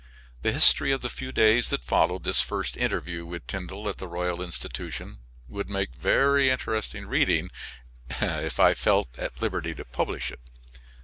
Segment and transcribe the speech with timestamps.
[0.41, 4.07] The history of the few days that followed this first interview with Tyndall at the
[4.07, 7.51] Royal Institution would make very interesting reading,
[8.19, 10.39] if I felt at liberty to publish it.